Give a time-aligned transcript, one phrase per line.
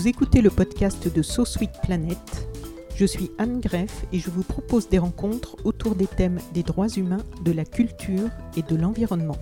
[0.00, 2.16] Vous écoutez le podcast de So Sweet Planet.
[2.96, 6.88] Je suis Anne Greff et je vous propose des rencontres autour des thèmes des droits
[6.88, 9.36] humains, de la culture et de l'environnement.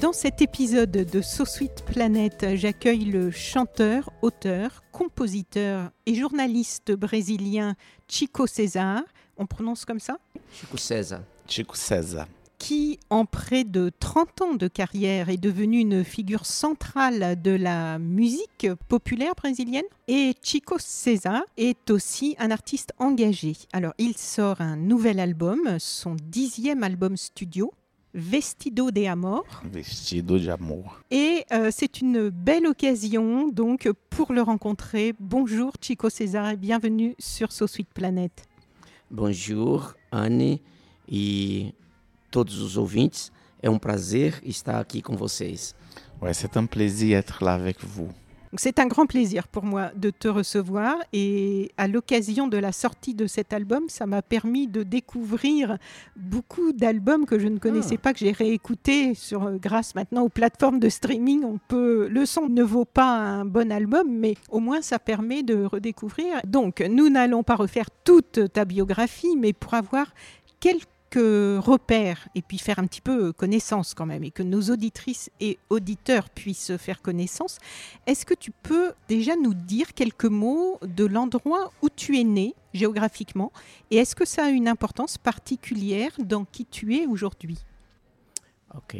[0.00, 7.74] Dans cet épisode de So Sweet Planet, j'accueille le chanteur, auteur, compositeur et journaliste brésilien
[8.06, 9.02] Chico César.
[9.36, 10.18] On prononce comme ça?
[10.52, 11.22] Chico César.
[11.48, 12.28] Chico César.
[12.58, 17.98] Qui, en près de 30 ans de carrière, est devenu une figure centrale de la
[17.98, 19.84] musique populaire brésilienne.
[20.08, 23.56] Et Chico César est aussi un artiste engagé.
[23.72, 27.72] Alors, il sort un nouvel album, son dixième album studio,
[28.14, 29.44] Vestido de Amor.
[29.70, 31.00] Vestido de amor.
[31.10, 35.14] Et euh, c'est une belle occasion donc pour le rencontrer.
[35.20, 38.32] Bonjour Chico César et bienvenue sur So Sweet Planet.
[39.10, 40.58] Bonjour, Anne
[41.12, 41.70] e
[42.30, 43.32] todos os ouvintes.
[43.62, 45.74] É um prazer estar aqui com vocês.
[46.20, 48.08] Ouais, c'est un plaisir d'être là avec vous.
[48.56, 53.14] C'est un grand plaisir pour moi de te recevoir et à l'occasion de la sortie
[53.14, 55.76] de cet album, ça m'a permis de découvrir
[56.16, 60.30] beaucoup d'albums que je ne connaissais pas, que j'ai réécoutés sur, euh, grâce maintenant aux
[60.30, 61.44] plateformes de streaming.
[61.44, 65.42] On peut, le son ne vaut pas un bon album, mais au moins ça permet
[65.42, 66.40] de redécouvrir.
[66.46, 70.06] Donc nous n'allons pas refaire toute ta biographie, mais pour avoir
[70.58, 75.30] quelques repères et puis faire un petit peu connaissance quand même et que nos auditrices
[75.40, 77.58] et auditeurs puissent faire connaissance,
[78.06, 82.54] est-ce que tu peux déjà nous dire quelques mots de l'endroit où tu es né
[82.74, 83.52] géographiquement
[83.90, 87.58] et est-ce que ça a une importance particulière dans qui tu es aujourd'hui?
[88.74, 88.96] Ok.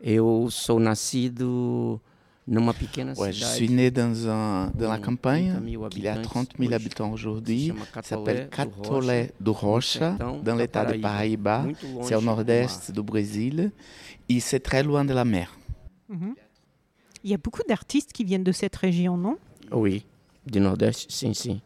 [0.00, 2.00] Eu sou nascido
[2.48, 3.54] numa pequena Ouais, je cidade.
[3.54, 5.52] suis né dans, un, dans la campagne.
[5.52, 6.74] 30 000 Il y a habitantes 30 000 hoje.
[6.74, 7.72] habitants aujourd'hui.
[8.02, 11.64] s'appelle Catolé do Rocha, sertão dans da l'état de Paraíba.
[12.02, 13.72] C'est au nord-est du Brésil.
[14.28, 15.56] Et c'est très loin de la mer.
[16.08, 16.34] Mhm.
[17.24, 19.36] Il y a beaucoup d'artistes qui viennent de cette région, non?
[19.72, 20.04] Oui,
[20.46, 21.60] du Nordeste, sim, sim.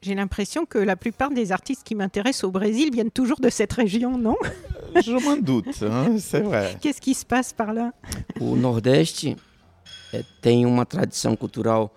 [0.00, 3.72] J'ai l'impression que la plupart des artistes qui m'intéressent au Brésil viennent toujours de cette
[3.72, 4.36] région, non?
[5.04, 6.76] Je m'en doute, hein, c'est vrai.
[6.80, 7.92] Qu'est-ce qui se passe par là?
[8.40, 9.26] O Nordeste
[10.12, 11.94] eh, tem uma tradição cultural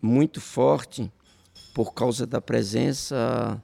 [0.00, 1.10] muito forte
[1.74, 3.60] por causa da presença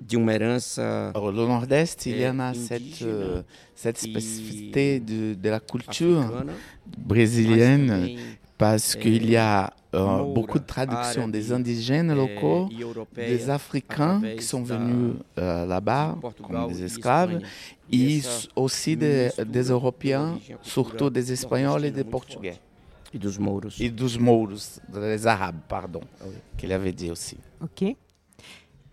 [0.00, 3.42] de uma herança Alors, le nord-est, il y Et en a indígena cette, euh,
[3.74, 6.44] cette et spécificité de, de la culture
[6.98, 8.16] brésilienne
[8.58, 13.50] parce qu'il y a euh, moura, beaucoup de traductions des indigènes eh, locaux, e des
[13.50, 17.40] Africains qui sont venus euh, là-bas comme des esclaves,
[17.92, 18.20] et
[18.56, 22.58] aussi des, des Européens, surtout des Espagnols et des Portugais.
[23.14, 23.80] E dos mouros.
[23.80, 26.34] Et dos Mouros, des Arabes, pardon, oui.
[26.58, 27.38] qu'il avait dit aussi.
[27.62, 27.94] Ok.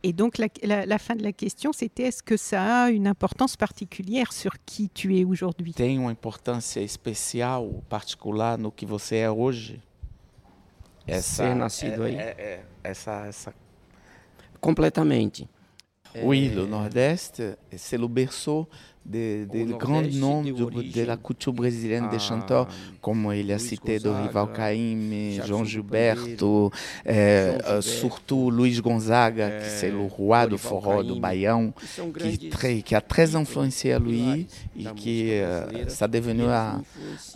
[0.03, 3.07] Et donc la, la- la fin de la question, c'était est-ce que ça a une
[3.07, 9.17] importance particulière sur qui tu es aujourd'hui Tem uma importância especial, particular no que você
[9.17, 9.79] é hoje?
[11.21, 12.15] Ser nascido é- aí?
[12.15, 13.53] é- é- essa, essa
[14.59, 15.47] Completamente.
[16.23, 17.41] Oui, Eh, le Nord-Est,
[17.75, 18.67] c'est le berceau
[19.03, 22.67] des des grands noms de la culture brésilienne des a chanteurs,
[23.01, 26.71] comme il a Luiz cité Gonzaga, Dorival Caymmi, João do Gilberto,
[27.05, 31.03] eh, João euh, Gilberto, surtout Luiz Gonzaga, eh, que c'est le roi do Dorival forró,
[31.03, 31.73] do baião,
[32.19, 34.45] qui, très- qui a très influencé à lui
[34.77, 36.83] et qui euh, ça est devenu un-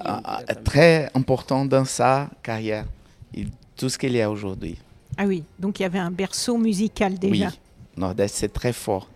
[0.05, 2.85] un- un- très important dans sa carrière.
[3.33, 4.77] Et tout ce qu'il est aujourd'hui.
[5.17, 7.47] Ah oui, donc il y avait un berceau musical déjà.
[7.47, 7.59] Oui,
[7.97, 9.09] Nord-Est, c'est très fort.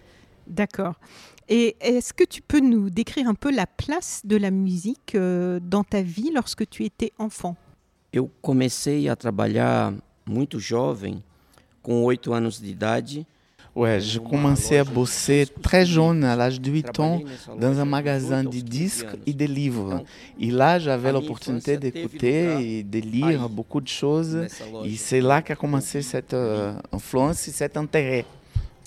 [0.48, 0.96] D'accord.
[1.48, 5.60] Et est-ce que tu peux nous décrire un peu la place de la musique euh,
[5.60, 7.56] dans ta vie lorsque tu étais enfant?
[8.12, 9.94] Eu comecei a trabalhar
[10.26, 11.22] muito jovem,
[11.82, 13.26] com oito anos de idade.
[13.76, 17.22] Ouais, je commençais à bosser très jeune, à l'âge de 8 ans,
[17.56, 20.04] dans un magasin 8 de aos 15 disques et de livres.
[20.40, 24.48] Et là, j'avais l'opportunité d'écouter et de lire beaucoup de choses.
[24.84, 28.26] Et c'est là qu'a commencé cette euh, influence et cet intérêt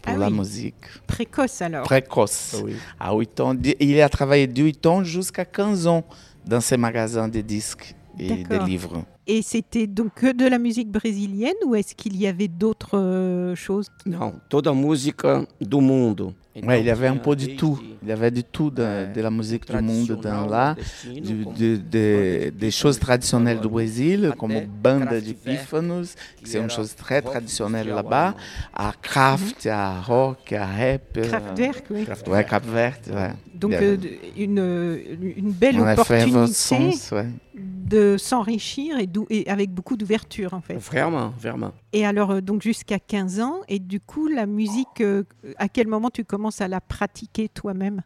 [0.02, 0.38] pour Ah la oui.
[0.38, 0.74] musique.
[1.06, 1.84] Précoce alors.
[1.84, 2.60] Précoce.
[2.64, 2.74] Oui.
[2.98, 6.04] À 8 ans, il a travaillé de 8 ans jusqu'à 15 ans
[6.44, 9.04] dans ces magasins de disques et de livres.
[9.26, 13.54] Et c'était donc que de la musique brésilienne ou est-ce qu'il y avait d'autres euh,
[13.54, 13.86] choses?
[14.04, 16.34] Não, toda a música do mundo.
[16.62, 17.78] Ouais, il y avait un peu de tout.
[18.02, 21.76] Il y avait de tout de, la musique du monde dans là, du- como de-
[21.76, 24.52] de- des choses traditionnelles du Brésil, comme
[24.82, 28.34] banda de Kraftwerk, pífanos, que c'est une chose très traditionnelle là-bas,
[28.74, 31.02] à Kraft, à rock, à rap.
[31.16, 32.04] euh, Kraftwerk, oui.
[32.26, 33.30] Ouais, ouais.
[33.54, 33.96] Donc euh,
[34.36, 34.98] une, euh,
[35.36, 37.28] une belle On opportunité sens, ouais.
[37.54, 38.96] de s'enrichir
[39.30, 40.74] et, avec beaucoup d'ouverture en fait.
[40.74, 41.70] Vraiment, vraiment.
[41.92, 45.22] Et alors donc jusqu'à 15 ans et du coup la musique, euh,
[45.58, 48.02] à quel moment tu commences à la pratiquer toi-même?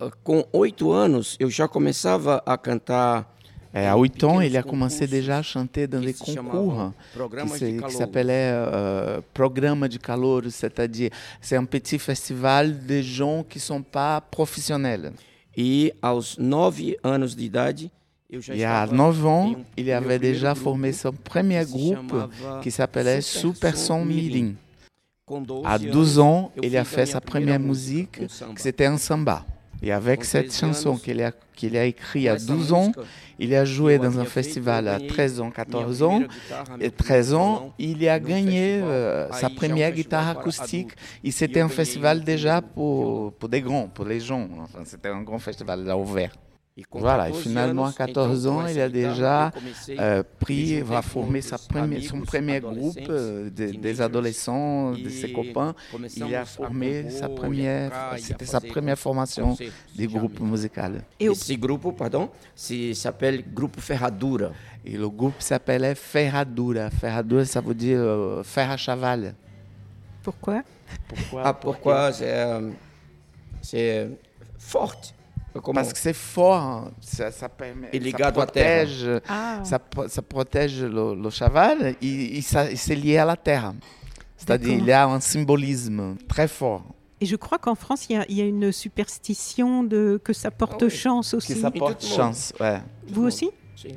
[0.00, 3.26] Ah, Com oito anos, eu já começava a cantar.
[3.74, 4.62] Et à 8 ans, pequenos il a
[5.06, 11.08] déjà à chanter dans des concours qui de qui s'appelait euh, Programme de Calor, c'est-à-dire
[11.40, 15.12] c'est un petit festival de gens qui ne sont pas professionnels.
[15.56, 17.90] E aos nove anos de idade,
[18.30, 22.12] a estava 9 ans, um- il avait déjà formé son premier groupe
[22.62, 24.54] qui s'appelait Super Son Mirim.
[25.22, 25.26] Mirim.
[25.26, 28.86] Com 12 À anos, 12 ans, eu il a fait sa première musique, um c'était
[28.86, 29.44] un samba.
[29.84, 32.92] Et avec cette 13 chanson qu'il a, qu'il a écrite à essa 12 ans,
[33.40, 36.22] il a joué dans un festival à ganhei 13 ans, minha 14 ans.
[36.80, 40.92] Et primeiro 13 ans, il a gagné festival, euh, sa um première guitare acoustique.
[41.24, 44.48] Et c'était un festival o déjà pour, pour des grands, pour les gens.
[44.62, 46.32] Enfin, c'était un grand festival là ouvert.
[46.90, 49.52] Voilà, et 14 finalement, à anos, 14 então, com ans, il a déjà
[49.90, 55.08] euh, pris, va former sa outros première, son premier groupe euh, de- des adolescents, de
[55.10, 55.74] ses copains.
[56.16, 59.54] Il a formé sa première, c'était sa première formation
[59.94, 60.46] des de groupes amigos.
[60.46, 60.80] musicaux.
[61.20, 62.30] Et Esse grupo, pardon,
[62.94, 64.50] s'appelle Grupo Ferradura.
[64.84, 66.88] Et le groupe s'appelait Ferradura.
[66.90, 69.34] Ferradura, ça veut dire euh, fer à cheval.
[70.22, 70.62] Pourquoi?
[71.06, 71.42] Pourquoi?
[71.44, 72.12] Ah, pourquoi?
[72.12, 72.46] C'est
[73.60, 74.08] c'est
[74.58, 75.14] forte.
[75.60, 76.90] Como- Parce que c'est fort, hein.
[77.00, 78.84] ça, ça permet, Et ça ligado à terra.
[78.86, 83.18] protège, Ah, ça, pro- ça protège le, le cheval et, et ça- et c'est lié
[83.18, 83.74] à la terre.
[84.36, 86.84] C'est-à-dire il y a un symbolisme très fort
[87.20, 90.32] et je crois qu'en France, il y a- il y, a une superstition de que
[90.32, 90.90] ça porte Ah oui.
[90.90, 91.54] chance aussi.
[91.54, 92.80] ça Et porte chance, ouais.
[93.08, 93.48] Vous aussi?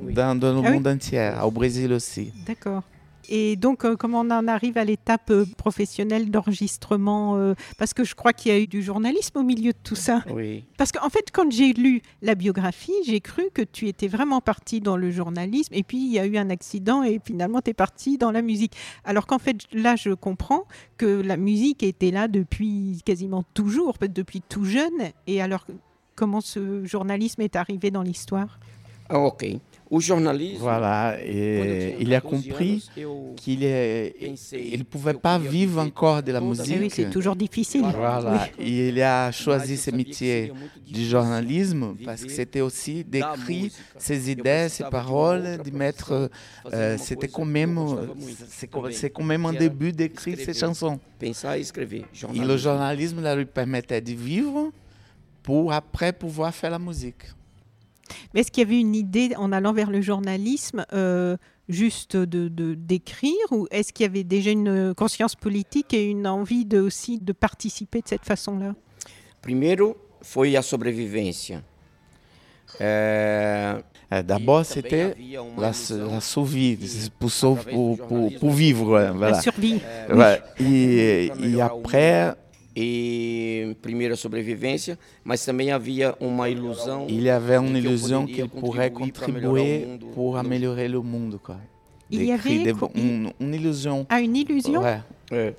[0.01, 0.73] Dans, dans le Ah oui.
[0.75, 2.31] monde entier, au Brésil aussi.
[2.45, 2.83] D'accord.
[3.29, 8.03] Et donc, euh, comment on en arrive à l'étape euh, professionnelle d'enregistrement euh, Parce que
[8.03, 10.23] je crois qu'il y a eu du journalisme au milieu de tout ça.
[10.29, 10.65] Oui.
[10.77, 14.81] Parce qu'en fait, quand j'ai lu la biographie, j'ai cru que tu étais vraiment parti
[14.81, 17.73] dans le journalisme et puis il y a eu un accident et finalement tu es
[17.73, 18.73] parti dans la musique.
[19.03, 20.65] Alors qu'en fait, là, je comprends
[20.97, 25.11] que la musique était là depuis quasiment toujours, peut-être depuis tout jeune.
[25.27, 25.65] Et alors,
[26.15, 28.59] comment ce journalisme est arrivé dans l'histoire?
[29.09, 29.45] Ah, ok.
[29.89, 30.59] O jornalismo.
[30.61, 32.89] Voilà, et il a 12 compris
[33.35, 36.93] qu'il il pouvait pas vivre encore de la toda a Eh oui, musique.
[36.95, 37.83] c'est toujours difficile.
[37.95, 38.65] Voilà, Oui.
[38.65, 40.51] et il a choisi ce métier
[40.87, 46.29] du journalisme parce que c'était aussi d'écrire ses idées, ses paroles, de mettre.
[46.73, 50.59] euh, c'était quand même, muito c'est quand même un début d'écrire escrever.
[50.59, 50.99] chansons.
[51.21, 52.05] Escrever.
[52.33, 54.71] Et le journalisme là, lui permettait de vivre
[55.43, 57.23] pour après pouvoir faire la musique.
[58.33, 61.37] Mais est-ce qu'il y avait une idée en allant vers le journalisme euh,
[61.69, 66.27] juste de de- d'écrire ou est-ce qu'il y avait déjà une conscience politique et une
[66.27, 68.75] envie de, aussi de participer de cette façon-là?
[69.41, 71.63] Primeiro foi a sobrevivência.
[72.79, 73.75] É,
[74.11, 75.15] Euh, D'abord, e c'était
[75.57, 75.73] la,
[76.21, 76.77] survie,
[77.19, 78.85] pour, vivre.
[79.15, 79.31] Voilà.
[79.31, 79.81] La survie.
[80.09, 80.41] é, Ouais.
[80.59, 82.35] Et, après.
[82.75, 87.05] E primeiro a sobrevivência, mas também havia uma ilusão.
[87.07, 90.33] il y avait une de que illusion poderia pourrait contribuir pra melhorar o mundo pour
[90.33, 91.39] no- améliorer le monde.
[91.41, 91.55] Quoi.
[92.11, 94.05] Il y avait des- quoi- une, une illusion.
[94.09, 95.01] Ah, une illusion Ouais.
[95.31, 95.53] É,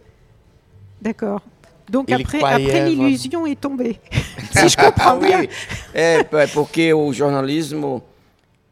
[1.01, 1.41] D'accord.
[1.89, 3.99] Donc Il après, après l'illusion est tombée.
[4.53, 5.41] si je comprends bien.
[5.41, 5.49] oui.
[5.95, 8.03] É, é porque o jornalismo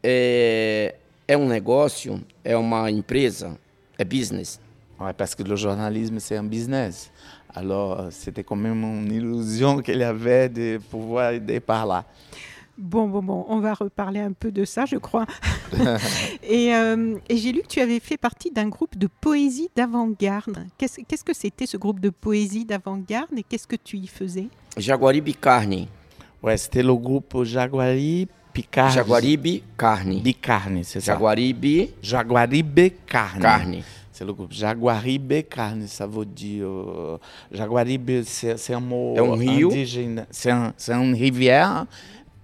[0.03, 0.95] é,
[1.27, 3.57] é um negócio, é uma empresa,
[3.97, 4.59] é business.
[4.99, 7.09] Ouais, parce que le journalisme, c'est un business.
[7.55, 12.03] Alors, euh, c'était quand même une illusion qu'il avait de pouvoir aider par là.
[12.77, 15.25] Bon, bon, bon, on va reparler un peu de ça, je crois.
[16.43, 20.65] et euh, et j'ai lu que tu avais fait partie d'un groupe de poésie d'avant-garde.
[20.77, 24.49] Qu'est-ce que c'était ce groupe de poésie d'avant-garde et qu'est-ce que tu y faisais?
[24.75, 25.85] Jaguaribe Carne.
[26.43, 28.89] Ouais, c'était le groupe Jaguari Picard.
[28.89, 30.19] Jaguaribe Carne.
[30.19, 31.13] Bicarne, c'est ça.
[31.13, 33.41] Jaguaribe Jaguaribe Carne.
[33.41, 33.81] Carne.
[34.23, 35.85] Le groupe Jaguaribe Carne,
[36.33, 36.65] dire.
[36.65, 37.17] euh,
[37.51, 39.69] Jaguaribe, c'est un mot É um rio.
[39.69, 40.25] indigène.
[40.31, 41.85] C'est un, une rivière,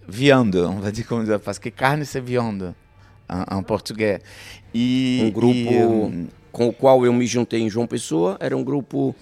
[0.09, 2.73] viande, on va dire comme ça, parce que carne, c'est viande
[3.29, 4.19] en, en portugais.
[4.73, 8.37] Et, Um grupo euh, com o qual eu me juntei em João Pessoa.
[8.39, 9.15] Era um grupo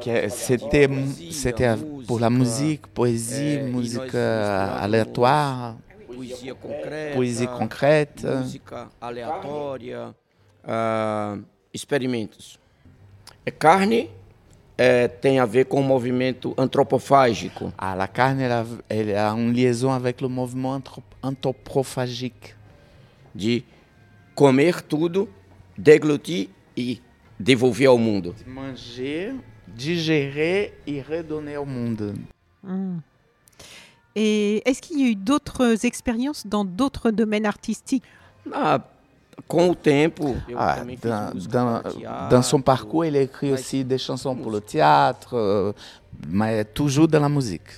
[0.00, 0.88] que c'était
[1.32, 1.74] c'était
[2.06, 5.76] pour la musique, poésie, É, e musique euh, aléatoire.
[6.06, 10.14] poesia concreta, poésie concrète, música aleatória,
[10.66, 11.36] ah,
[11.76, 12.58] experimentos.
[13.44, 14.10] É carne
[14.78, 17.72] é, tem a ver com o movimento antropofágico.
[17.78, 22.54] Ah, la carne, elle a, elle a une liaison avec le mouvement anthro- anthropophagique.
[23.34, 23.62] de
[24.34, 25.28] comer tudo,
[25.76, 26.98] deglutir e
[27.38, 28.34] devolver ao mundo.
[28.46, 29.34] Manger,
[29.68, 32.14] digérer et redonner au monde.
[32.64, 32.98] Hmm.
[34.14, 38.02] Et est-ce qu'il y a eu d'autres expériences dans d'autres domaines artistiques
[38.52, 38.80] Ah,
[39.46, 43.04] com o tempo, eu Ah, também fiz dans, música dans- para teatro, dans son parcours,
[43.04, 45.72] il a écrit aussi des chansons pour le théâtre, euh,
[46.28, 47.68] mais toujours dans la musique.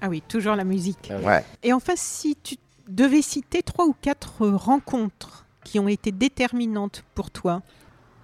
[0.00, 1.12] Ah oui, toujours la musique.
[1.24, 1.44] Ouais.
[1.62, 2.56] Et enfin, si tu
[2.88, 7.62] devais citer trois ou quatre rencontres qui ont été déterminantes pour toi,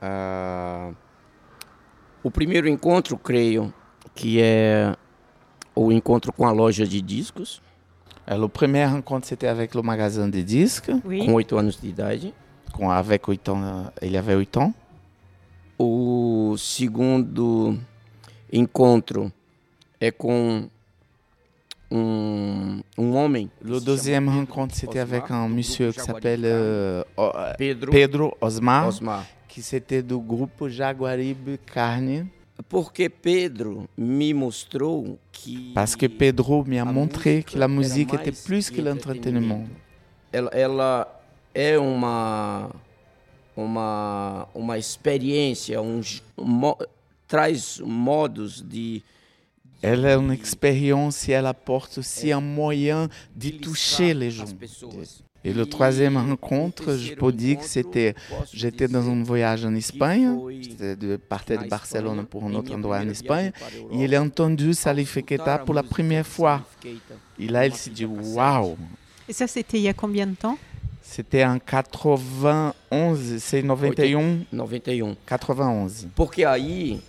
[0.01, 0.91] Ah,
[2.23, 3.73] o primeiro encontro, creio,
[4.15, 4.95] que é
[5.75, 7.61] o encontro com a loja de discos,
[8.31, 11.89] Euh, le premier rencontre, c'était avec le magasin de disques, oui, com oito anos de
[11.89, 12.35] idade.
[12.73, 14.73] Qu'on- avec 8 ans, euh, il avait 8 ans.
[15.79, 17.79] O segundo
[18.53, 19.31] encontro
[20.01, 20.69] é com
[21.91, 23.49] um, um homem.
[23.61, 27.31] que Le deuxième chama rencontre, c'était avec un do monsieur grupo qui s'appelle euh, oh,
[27.35, 29.25] euh, Pedro, Pedro Osmar, Osmar.
[29.49, 32.27] qui c'était du groupe Jaguaribe Carne,
[32.69, 38.19] Porque Pedro me mostrou que parce que Pedro m'a a montré que la musique mais
[38.21, 39.65] était plus que l'entreteniment.
[40.33, 41.18] ela, ela
[41.59, 42.71] é uma
[43.57, 46.79] uma uma experiência, um, j- mo-
[47.27, 49.03] traz modos de
[49.83, 54.53] Elle a une expérience et elle apporte aussi un moyen de toucher les gens.
[55.45, 58.15] Et le E troisième o rencontre, je peux dire que c'était,
[58.53, 62.55] j'étais dans un voyage en Espagne, foi c'était de partir na de Barcelone pour un
[62.55, 63.53] autre endroit en Espagne,
[63.93, 66.57] et il a entendu Salif Keita pour la première fois.
[67.39, 68.77] Et là, il s'est dit, waouh.
[69.29, 70.59] Et ça c'était il y a combien de temps?
[71.11, 75.17] C'était en 91, c'est 91, 91.
[75.27, 76.09] 91.
[76.15, 77.01] Porque aí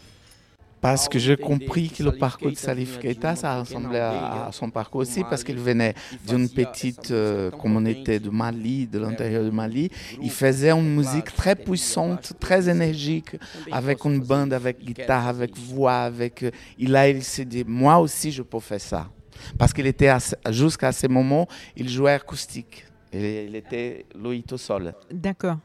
[0.80, 4.70] Parce que j'ai compris que le parcours de Salif Keita, ça ressemblait à, à son
[4.70, 5.94] parcours aussi, parce qu'il venait
[6.26, 9.92] d'une petite euh, communauté de Mali, de l'intérieur du Mali.
[10.22, 13.36] Il faisait une musique très puissante, très énergique,
[13.70, 16.44] avec une bande, avec guitare, avec voix, avec...
[16.44, 19.10] euh, Et là, il s'est dit, moi aussi, je peux faire ça.
[19.58, 20.12] Parce qu'il était,
[20.50, 22.86] jusqu'à ce moment, il jouait acoustique.
[23.12, 24.94] Et il était lui tout seul.
[25.12, 25.58] D'accord.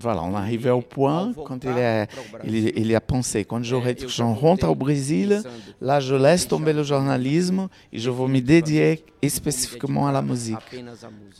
[0.00, 2.06] Voilà, on arrivait au point quand il a,
[2.44, 5.42] il, il a pensé, quand j'aurai- je rentre au Brésil,
[5.80, 10.56] là je laisse tomber le journalisme et je vais me dédier spécifiquement à la musique,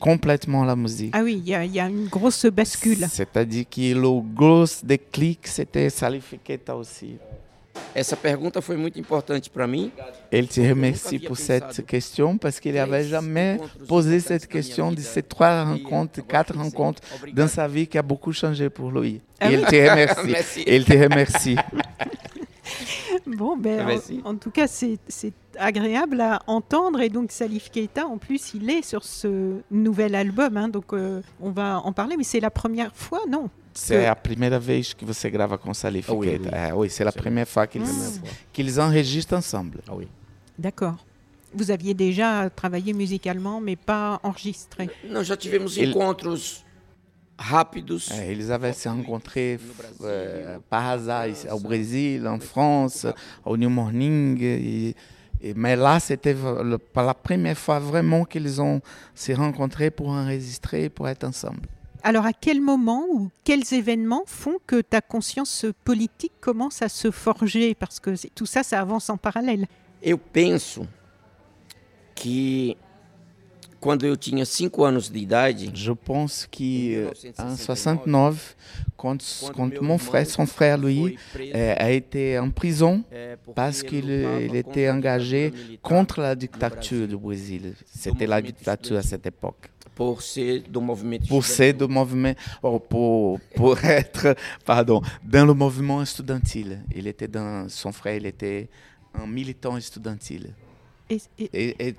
[0.00, 1.12] complètement à la musique.
[1.14, 3.07] Ah oui, il y, a- il y a une grosse bascule.
[3.09, 7.17] C'est-à-dire que le gros déclic, c'était Salif Keita aussi.
[7.94, 9.90] Essa pergunta foi muito importante para mim.
[10.30, 13.58] Elle te remercie pour cette question parce qu'il n'avait jamais
[13.88, 18.32] posé cette question de ces trois rencontres, quatre rencontres dans sa vie qui a beaucoup
[18.32, 19.20] changé pour lui.
[19.40, 20.26] Ah Et il te remercie.
[20.30, 20.64] Merci.
[20.66, 21.56] Il te remercie.
[23.26, 23.87] Bon, ben,
[24.25, 27.00] en, en tout cas, c'est c'est agréable à entendre.
[27.00, 30.56] Et donc, Salif Keita, en plus, il est sur ce nouvel album.
[30.56, 32.16] hein, donc, euh, on va en parler.
[32.16, 33.49] Mais c'est la première fois, non?
[33.80, 36.49] C'est a primeira vez que você grava com Salif Ah oui, oui.
[36.52, 38.28] É, oui, c'est la première fois qu'ils Ah.
[38.52, 39.80] qu'ils enregistrent ensemble.
[39.88, 40.08] Ah oui.
[40.58, 40.97] D'accord.
[41.54, 44.90] Vous aviez déjà travaillé musicalement, mais pas enregistré.
[45.08, 46.64] Não, já tivemos Ele- encontros
[47.38, 48.11] rápidos.
[48.11, 49.58] É, eles avaient se rencontrés
[50.02, 53.06] euh, par hasard au Brésil, en France,
[53.44, 54.38] au New Morning.
[54.42, 54.94] et-
[55.40, 56.35] et- mais là, c'était
[56.94, 58.80] la première fois vraiment qu'ils ont
[59.14, 61.62] se rencontrés pour enregistrer, pour être ensemble.
[62.02, 67.11] Alors, à quel moment ou quels événements font que ta conscience politique commence à se
[67.11, 67.75] forger?
[67.75, 69.67] Parce que c'est- tout ça, ça avance en parallèle.
[70.02, 70.87] Eu penso
[72.14, 72.76] que
[73.81, 77.11] quando eu tinha 5 anos de idade, Je pense Em qu'en
[77.43, 78.57] 1969, 69,
[78.97, 79.19] quand,
[79.52, 81.11] quando quand meu mon frère, son frère, preso,
[81.55, 83.05] euh, a été en prison
[83.45, 84.09] porque parce qu'il
[84.49, 85.52] il était engagé
[85.83, 87.75] contre la dictature du Brésil.
[87.87, 89.71] C'était la dictature à cette époque.
[89.99, 91.88] Por ser do movimento Pour ser estudantil.
[91.88, 96.78] du mouvement, oh, pour, pour être, pardon, dans le mouvement estudantil.
[96.95, 98.69] Il était dans, son frère, il était
[99.12, 100.55] un militant estudantil.
[101.11, 101.95] Et, et- Et,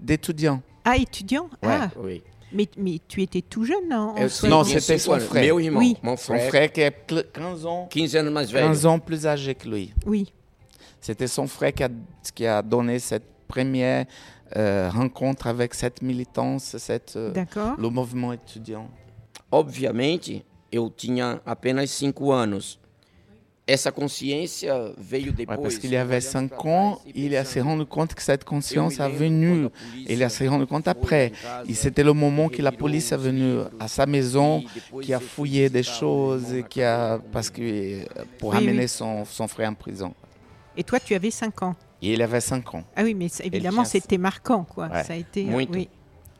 [0.00, 0.62] d'étudiant.
[0.84, 1.50] ah, étudiant?
[1.62, 1.68] Ouais.
[1.68, 2.22] Ah, Oui.
[2.52, 4.48] mais, mais tu étais tout jeune hein, en Eu soi.
[4.48, 5.58] Non, tinha c'était son frère.
[5.58, 5.96] Irmão, Oui.
[6.04, 8.66] mon Son frère, frère qui est cl- 15 ans, 15 anos mais velho.
[8.68, 9.92] 15 ans plus âgé que lui.
[10.06, 10.32] Oui.
[11.00, 11.88] C'était son frère qui a,
[12.34, 14.10] qui a donné cette première euh,
[14.54, 17.32] rencontre avec cette militance, cette, euh,
[17.78, 18.88] le mouvement étudiant.
[19.52, 22.78] Obviamente, eu tinha apenas 5 anos.
[23.70, 25.56] essa consciência veio depois.
[25.56, 28.98] Ouais, parce qu'il y avait cinq ans, il a se rendu compte que cette conscience
[28.98, 29.68] est venue.
[30.08, 31.32] Il a se rendu compte après.
[31.68, 34.64] Et c'était le moment que la police est venue à sa maison,
[35.02, 38.04] qui a fouillé des choses, qui a, parce que,
[38.38, 38.88] pour Oui, amener oui.
[38.88, 40.12] Son, son frère en prison.
[40.76, 41.76] Et toi, tu avais 5 ans.
[42.02, 42.82] Et il avait cinq ans.
[42.96, 44.88] Ah oui, mais ça- évidemment, c'était marquant, quoi.
[44.88, 45.04] Ouais.
[45.04, 45.44] Ça a été.
[45.44, 45.72] Muito.
[45.74, 45.88] oui.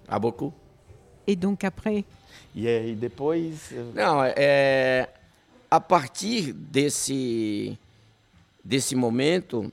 [0.08, 0.52] Há beaucoup?
[1.26, 2.04] Et donc après,
[2.56, 3.36] E aí depois.
[3.94, 5.06] Não, é,
[5.70, 7.76] a partir desse,
[8.64, 9.70] desse momento,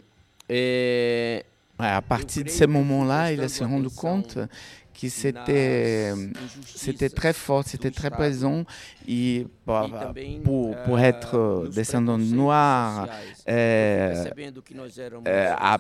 [0.50, 1.46] é,
[1.80, 4.40] Ouais, à partir de ce moment-là, il a se rendu compte
[5.00, 6.14] que c'était
[6.66, 8.64] c'était très fort, c'était très présent.
[9.08, 13.08] Et bah, e pour, pour eh, être euh, descendant noir,
[13.48, 14.52] euh, euh,
[15.28, 15.78] euh,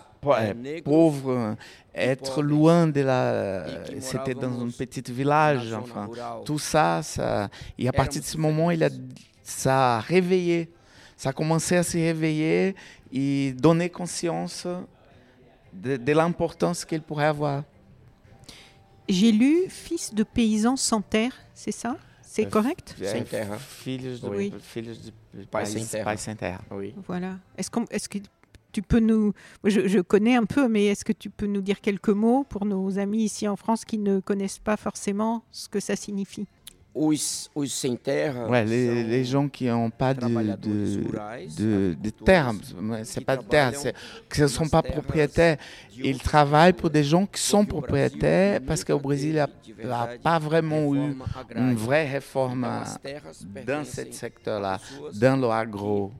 [0.83, 1.55] pauvre,
[1.95, 3.65] être pobres, loin de la.
[3.65, 6.09] e C'était dans un petit village, enfin.
[6.45, 7.49] Tout ça, ça.
[7.77, 8.89] Et à partir de ce moment, il a,
[9.43, 10.69] ça a réveillé.
[11.15, 12.75] Ça a commencé à se réveiller
[13.11, 14.67] et donner conscience
[15.73, 17.63] de, de l'importance qu'il pourrait avoir.
[19.09, 21.97] J'ai lu Fils de paysans sans terre, c'est ça?
[22.21, 22.95] C'est Euh, correct?
[23.01, 23.57] Sem terra.
[23.57, 24.53] Filhos de, Oui.
[24.61, 24.93] filhos
[25.33, 26.11] de Pais sem terra.
[26.11, 26.61] pais sem terra.
[26.71, 26.93] Oui.
[27.07, 27.37] Voilà.
[27.57, 28.19] Est-ce qu'on- est-ce que
[28.71, 29.33] tu peux nous.
[29.63, 32.99] je connais un peu, mais est-ce que tu peux nous dire quelques mots pour nos
[32.99, 36.45] amis ici en France qui ne connaissent pas forcément ce que ça signifie?
[36.97, 41.03] Os, os sem terra Ouais, les, gens qui n'ont pas de, de,
[41.57, 45.57] de, de agricultores, terre, mais c'est qui pas de terre, ce ne sont pas propriétaires.
[45.95, 50.39] Ils travaillent pour des gens qui sont propriétaires parce qu'au Brésil, il n'y a, pas
[50.39, 51.15] vraiment eu
[51.55, 52.67] une vraie réforme
[53.65, 54.79] dans ce secteur-là,
[55.13, 56.11] dans le agro.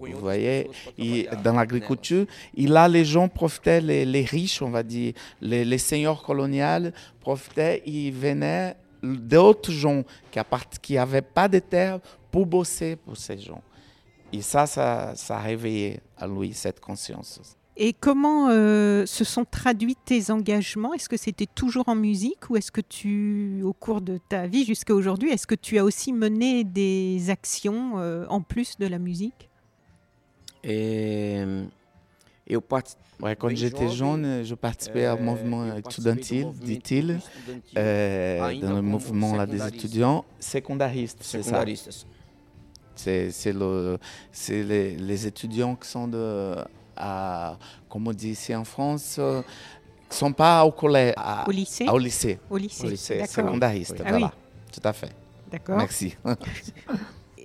[0.00, 2.26] põem Vous voyez, et dans l'agriculture,
[2.56, 6.90] et là, les gens profitaient, les, les riches, on va dire, les, les seigneurs coloniaux
[7.20, 13.16] profitaient, ils venaient d'autres gens qui n'avaient qui avaient pas de terre pour bosser pour
[13.16, 13.62] ces gens.
[14.32, 17.40] Et ça, ça, ça a réveillé à lui cette conscience.
[17.76, 20.92] Et comment euh, se sont traduits tes engagements?
[20.92, 24.64] Est-ce que c'était toujours en musique ou est-ce que tu, au cours de ta vie
[24.64, 28.98] jusqu'à aujourd'hui, est-ce que tu as aussi mené des actions euh, en plus de la
[28.98, 29.48] musique?
[32.54, 36.62] Eu participei Ouais, quand j'étais jeune, je participais au mouvement eu participei do estudantil, movimento
[36.62, 41.64] dit-il, euh, Ainda dans le mouvement là, des étudiants secondaristes, c'est ça.
[42.96, 43.98] C'est c'est le,
[44.32, 46.54] c'est les, les étudiants qui sont de,
[46.96, 49.42] à, comme on dit ici en France, euh,
[50.08, 51.88] qui sont pas au collège, à- Au lycée?
[51.88, 54.02] au lycée, Au lycée, au lycée secondariste, Oui.
[54.04, 54.72] Ah voilà, oui.
[54.72, 55.10] tout à fait.
[55.50, 55.76] D'accord.
[55.78, 56.16] Merci.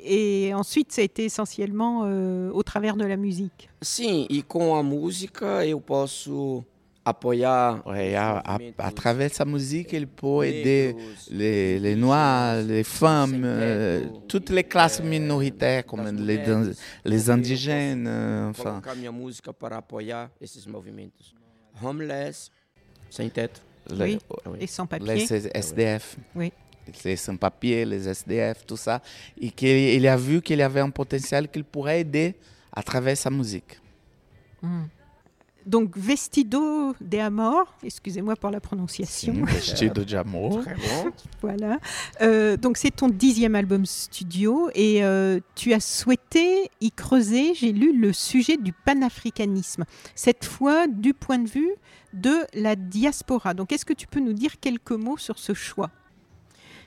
[0.08, 3.70] Et ensuite, ça a été essentiellement euh, au travers de la musique.
[3.82, 6.64] Sim, e com a música eu posso
[7.04, 10.96] apoiar Ouais, à, à- à travers sa musique, il peut aider
[11.32, 16.40] les, les Noirs, les femmes, euh, toutes les classes eh, minoritaires, comme les,
[17.04, 18.82] les indigènes, euh, enfin.
[21.84, 22.52] Homeless,
[23.10, 23.60] sem teto.
[23.92, 24.18] les,
[24.60, 25.14] Et sans papier.
[25.28, 26.18] les SDF.
[26.36, 26.52] Oui.
[27.04, 29.02] Les sans-papiers, les SDF, tout ça.
[29.40, 32.36] Et qu'il il a vu qu'il y avait un potentiel qu'il pourrait aider
[32.72, 33.80] à travers sa musique.
[34.62, 34.86] Hmm.
[35.66, 39.34] Donc, Vestido de Amor, excusez-moi pour la prononciation.
[39.46, 40.62] Vestido de amor.
[40.64, 41.12] Très bon.
[41.42, 41.80] Voilà.
[42.22, 47.72] Euh, donc c'est ton dixième album studio et euh, tu as souhaité y creuser, j'ai
[47.72, 51.74] lu, le sujet du panafricanisme, cette fois du point de vue
[52.14, 53.56] de la diaspora.
[53.56, 55.90] Donc est-ce que tu peux nous dire quelques mots sur ce choix?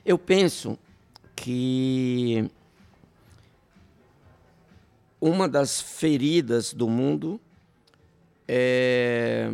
[0.05, 0.77] Eu penso
[1.35, 2.49] que
[5.21, 7.39] uma das feridas do mundo
[8.47, 9.49] é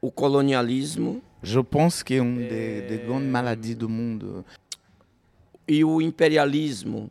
[0.00, 4.44] o colonialismo Je pense qu'une des, des grandes maladies du monde,
[5.68, 7.10] e o imperialismo.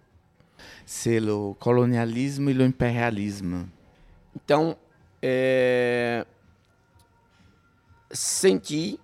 [0.85, 3.67] c'est le colonialisme et l'impérialisme.
[4.35, 4.77] Então,
[5.21, 6.25] é,
[8.11, 8.99] senti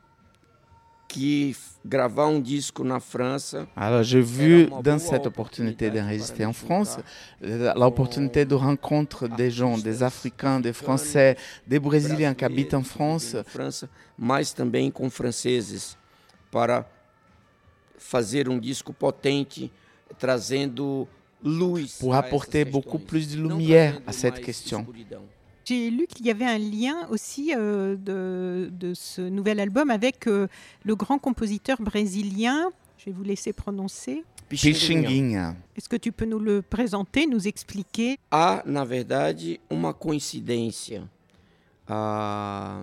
[1.08, 6.54] que gravar um disco na França Alors, j'ai vu dans cette opportunité oportunidade d'enregistrer en
[6.54, 6.98] France
[7.44, 11.36] euh, l'opportunité de rencontre des gens, des Africains, des Français,
[11.67, 15.98] des Brésiliens qui habitent en France, brasileiros que vivem na França, mas também com franceses,
[16.52, 16.86] para
[17.98, 19.72] fazer um disco potente,
[20.20, 21.08] trazendo
[21.44, 21.98] luz.
[22.00, 24.86] pour a apporter beaucoup plus de lumière à cette question.
[25.72, 30.28] J'ai lu qu'il y avait un lien aussi euh, de, de ce nouvel album avec
[30.28, 30.50] euh,
[30.84, 34.26] le grand compositeur brésilien, je vais vous laisser prononcer.
[34.50, 35.56] Pixinguinha.
[35.78, 38.20] Est-ce que tu peux nous le présenter, nous expliquer?
[38.30, 41.08] Há, na verdade, uma coincidência.
[41.88, 42.82] Há,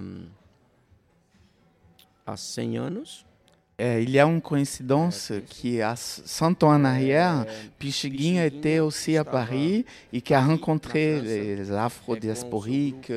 [2.25, 3.27] há 100 anos,
[3.81, 7.47] É, il y a une coïncidence qui, à 100 ans en arrière,
[7.79, 13.13] Pichiguinha était aussi à Paris et qui a rencontré les afro-diasporiques,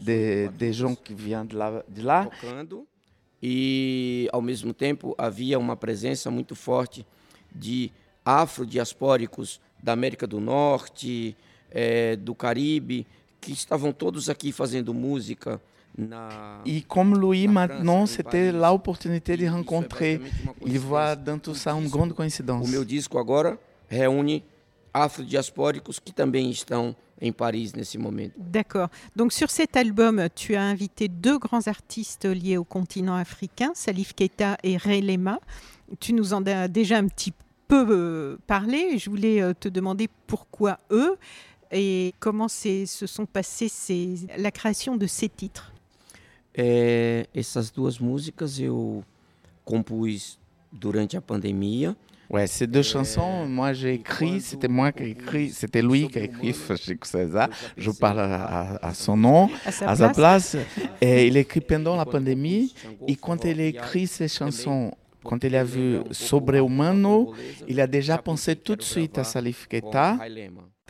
[0.00, 1.84] des, des gens qui viennent de là.
[1.88, 2.28] De là.
[3.40, 7.06] E, ao mesmo tempo, havia uma presença muito forte
[7.54, 7.90] de
[8.24, 11.36] afro-diaspóricos da América do Norte,
[11.70, 13.06] é, do Caribe,
[13.40, 15.60] que estavam todos aqui fazendo música
[15.98, 20.20] E comme lui, maintenant, c'était l'opportunité de rencontrer.
[20.64, 22.66] Il voit dans tout ça une grande coïncidence.
[22.66, 23.58] O meu disco agora
[23.90, 24.42] reúne
[24.92, 28.34] afro-diaspóricos que também estão em Paris nesse momento.
[28.36, 28.88] D'accord.
[29.14, 34.12] Donc sur cet album, tu as invité deux grands artistes liés au continent africain, Salif
[34.14, 35.38] Keita et Ray Lema.
[36.00, 37.32] Tu nous en as déjà un petit
[37.68, 38.98] peu euh, parlé.
[38.98, 41.16] Je voulais euh, te demander pourquoi eux
[41.70, 43.70] et comment se sont passées
[44.36, 45.71] la création de ces titres.
[46.54, 49.02] É, essas duas músicas eu
[49.64, 50.38] compus
[50.70, 51.96] durante a pandemia.
[52.28, 56.18] Ouais, ces deux chansons, moi j'ai écrit, c'était moi qui ai écrit, c'était lui qui
[56.18, 60.56] a écrit Chico César, je parle à, à, son nom, à sa, à sa place.
[61.02, 62.74] Et il écrit pendant la pandémie,
[63.06, 67.34] et quand il a écrit ces chansons, quand il a vu Sobre Humano,
[67.68, 70.18] il a déjà pensé tout de suite à Salif Keita.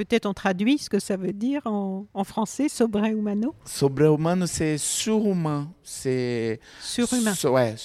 [0.02, 5.70] Peut-être on traduit ce que ça veut dire en, en français, sobre-humano Sobre-humano, c'est surhumain.
[5.84, 7.34] C'est surhumain.
[7.34, 7.76] So, ouais,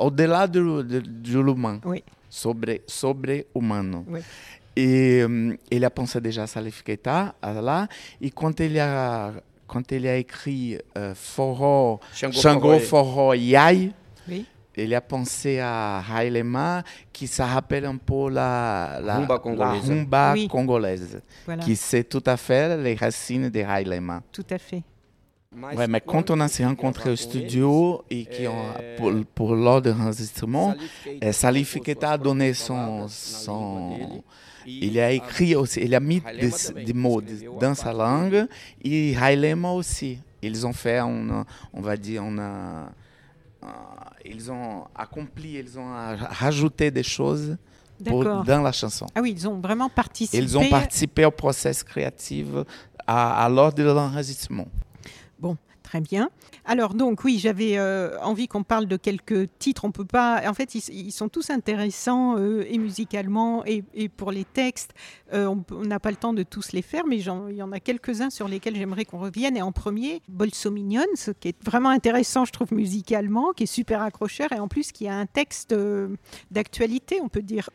[0.00, 1.80] au-delà de, de, de l'humain.
[1.84, 2.02] Oui.
[2.28, 4.04] Sobre, sobre-humano.
[4.08, 4.20] Oui.
[4.74, 7.86] Et um, il a pensé déjà à Salif Keita, là.
[8.20, 9.32] Et quand il a,
[9.68, 13.92] quand il a écrit euh, Forró, Xangô, Forró, Yai,
[14.28, 14.44] oui.
[14.84, 19.94] Il a pensé à Hailema, qui ça rappelle un peu la, la rumba congolaise, la
[19.94, 20.48] rumba oui.
[20.48, 21.62] congolaise Voilà.
[21.62, 24.22] qui c'est tout à fait les racines de Hailema.
[24.32, 24.82] Tout à fait.
[25.74, 28.66] Ouais, mais quand on a se rencontré au studio et qui ont,
[28.98, 30.74] pour, pour lors de l'enregistrement,
[31.22, 34.22] eh, Salif Keita a donné son, son,
[34.66, 37.22] il a écrit aussi, il a mis des, des mots
[37.58, 38.46] dans sa langue
[38.84, 40.18] et Hailema aussi.
[40.42, 42.90] Ils ont fait, on, on va dire, on a,
[44.24, 45.92] ils ont accompli, ils ont
[46.30, 47.56] rajouté des choses
[48.04, 49.06] pour, dans la chanson.
[49.14, 50.38] Ah oui, ils ont vraiment participé.
[50.38, 52.46] Ils ont participé au processus créatif
[53.06, 54.68] à, à l'ordre de l'enregistrement.
[55.38, 55.56] Bon,
[55.88, 56.28] très bien.
[56.66, 59.86] Alors donc oui, j'avais euh, envie qu'on parle de quelques titres.
[59.86, 60.42] On peut pas.
[60.46, 64.92] En fait, ils, sont tous intéressants euh, et musicalement et, pour les textes.
[65.32, 67.80] Euh, on n'a pas le temps de tous les faire, mais il y en a
[67.80, 69.56] quelques-uns sur lesquels j'aimerais qu'on revienne.
[69.56, 74.52] Et en premier, Bolsominions, qui est vraiment intéressant, je trouve musicalement, qui est super accrocheur
[74.52, 75.74] et en plus qui a un texte
[76.50, 77.70] d'actualité, on peut dire.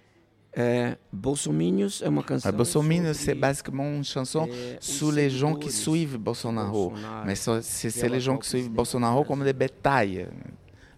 [0.56, 2.52] É, Bolsominions é uma canção.
[2.52, 6.92] Bolsominions, c'est basicamente une chanson é, sur les gens qui suivent Bolsonaro.
[6.92, 7.26] Bolsonaro.
[7.26, 10.28] Mais c'est les gens qui suivent Bolsonaro comme des bétails,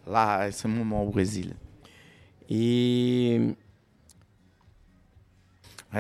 [0.06, 1.06] là, à ce moment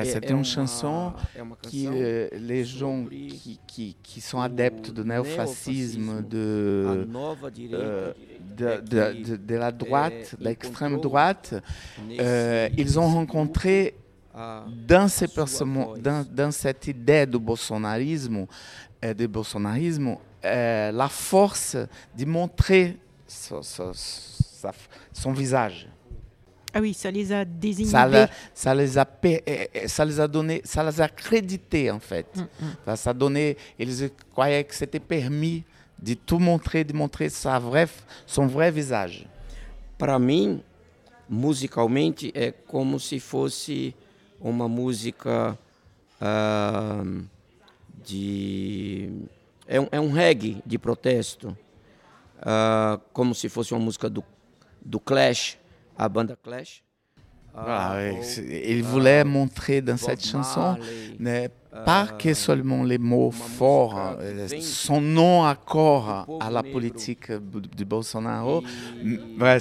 [0.04, 1.14] c'est une chanson
[1.62, 7.06] qui euh, les gens qui, qui, qui, sont adeptes du néofascisme, de,
[7.72, 8.14] euh,
[8.58, 11.56] de, de, de, de, la droite, de l'extrême droite,
[12.20, 13.96] euh, ils ont rencontré
[14.88, 18.46] dans, ces dans, dans cette idée du bolsonarisme,
[19.04, 21.78] euh, du bolsonarisme la force
[22.18, 23.92] de montrer son, son,
[25.14, 25.88] son visage.
[26.78, 27.90] Ah oui, ça les a désignés.
[27.90, 28.06] Ça,
[28.54, 29.08] ça, les a,
[29.88, 32.28] ça les a donné, ça les a crédités en fait.
[32.36, 32.42] Mm,
[32.92, 32.96] mm.
[32.98, 35.64] Ça a donné, ils croyaient que c'était permis
[35.98, 37.88] de tout montrer, de montrer sa vraie,
[38.28, 39.26] son vrai visage.
[39.98, 40.60] Para mim,
[41.30, 43.96] musicalmente é como se fosse
[44.42, 45.58] uma música
[46.20, 47.26] uh,
[48.04, 49.10] de
[49.66, 51.58] é um, é um reggae de protesto,
[52.42, 54.22] uh, como se fosse uma música do,
[54.84, 55.58] do Clash
[55.98, 56.84] a banda Clash.
[57.54, 60.76] Voilà, il voulait montrer dans cette chanson,
[61.18, 61.48] ne
[61.86, 64.18] pas que seulement les mots forts,
[64.60, 68.62] son non-accord à la politique de Bolsonaro,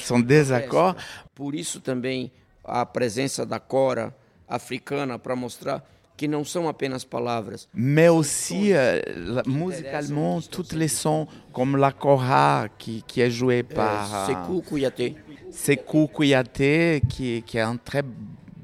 [0.00, 0.96] son désaccord.
[1.36, 2.32] Por isso também
[2.64, 4.12] a presença da cora
[4.48, 5.84] africana para mostrar
[6.16, 7.68] que não são apenas palavras.
[7.74, 9.00] Mais aussi, euh,
[9.46, 14.26] musicalement, tous les sons, comme la kora qui, qui est jouée par...
[14.26, 15.16] Sekou Kouyaté.
[15.50, 18.02] Sekou Kouyaté, qui, qui est un très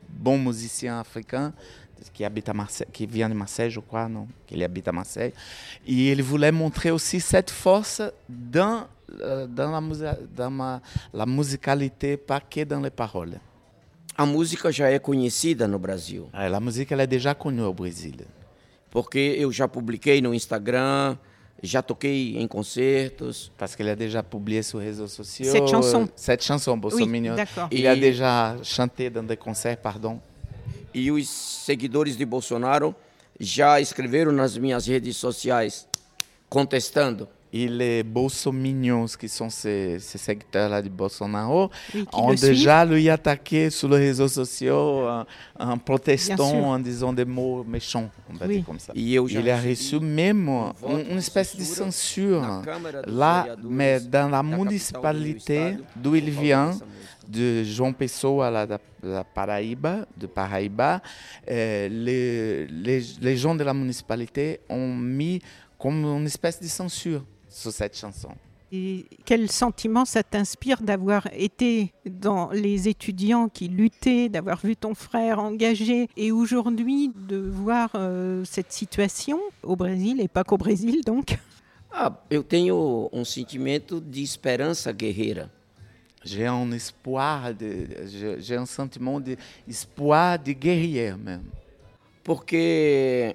[0.08, 1.52] bon musicien africain,
[2.12, 5.32] qui, habite à Marseille, qui vient de Marseille, je crois, non Qu'il habite à Marseille.
[5.86, 8.86] Et il voulait montrer aussi cette force dans,
[9.20, 10.80] euh, dans, la, dans
[11.12, 13.38] la musicalité, pas que dans les paroles.
[14.16, 16.28] A música já é conhecida no Brasil.
[16.32, 18.14] A música ela é déjà connue au Brasil.
[18.90, 21.16] Porque eu já publiquei no Instagram,
[21.62, 23.52] já toquei em concertos.
[23.56, 25.50] Parce qu'il a déjà publié sur les réseaux sociaux.
[25.50, 26.08] Cette chanson.
[26.16, 27.68] Cette chanson, Oui, d'accord.
[27.70, 30.20] Il a déjà chanté dans des concerts, pardon.
[30.92, 32.94] E os seguidores de Bolsonaro
[33.38, 35.86] já escreveram nas minhas redes sociais
[36.48, 37.28] contestando.
[37.52, 43.70] Et les Bolsominions, qui sont ces, ces secteurs-là de Bolsonaro, Oui, ont déjà lui attaqué
[43.70, 45.08] sur les réseaux sociaux
[45.58, 48.56] en, protestant, en disant des mots méchants, on va Oui.
[48.58, 48.92] dire comme ça.
[48.94, 52.62] Il a reçu même une, une espèce de censure
[53.06, 56.70] là, mais dans la municipalité d'où il vient,
[57.28, 58.66] de João Pessoa, là,
[59.34, 61.00] Paraíba, de Paraíba,
[61.48, 65.40] euh, les, les, les gens de la municipalité ont mis
[65.78, 68.30] comme une espèce de censure sur cette chanson.
[68.72, 74.94] Et quel sentiment ça t'inspire d'avoir été dans les étudiants qui luttaient, d'avoir vu ton
[74.94, 81.00] frère engagé et aujourd'hui de voir euh, cette situation au Brésil et pas qu'au Brésil
[81.04, 81.36] donc?
[81.92, 85.48] Ah, eu tenho um sentimento de esperança guerreira.
[86.24, 91.42] J'ai un espoir, de- j'ai j'ai un sentiment d'espoir de guerrier même.
[92.22, 93.34] Porque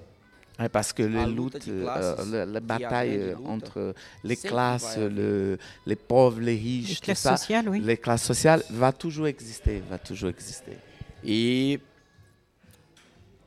[0.58, 4.98] Ouais, parce que les La lutte luttes, euh, classes, la, bataille euh, entre les classes,
[4.98, 7.82] le- les pauvres, les riches, les tout classes ça, sociales, oui.
[7.82, 10.78] les classes sociales, va toujours exister, va toujours exister.
[11.26, 11.80] e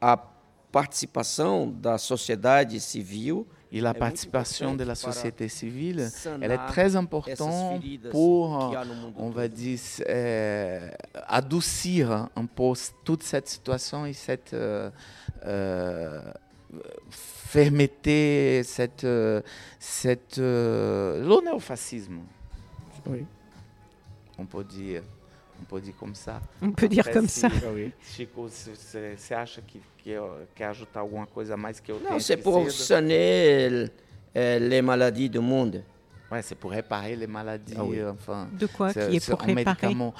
[0.00, 0.16] a
[0.70, 6.08] participação da sociedade civil Et la participation de la société civile,
[6.40, 8.74] elle est très importante pour,
[9.16, 10.88] on va dire, euh,
[11.26, 12.72] adoucir un peu
[13.04, 14.88] toute cette situation et cette euh,
[15.44, 16.22] euh,
[17.10, 19.40] fermeté, cette, euh,
[19.78, 22.18] cette, euh, le néofascisme,
[23.06, 23.24] Oui.
[24.38, 25.02] on peut dire,
[25.60, 26.40] on peut dire comme ça.
[26.62, 27.48] On peut dire Après, comme se- ça.
[28.02, 32.36] Chico, você acha que, que eu- quer ajudar alguma coisa mais que eu Não, c'est
[32.36, 32.58] pour
[34.36, 35.82] euh, les maladies du monde.
[36.30, 38.04] Ouais, c'est pour réparer les maladies, Ah oui.
[38.04, 38.48] enfin.
[38.52, 40.14] De quoi c'est- qui est c'est pour un réparer médicament.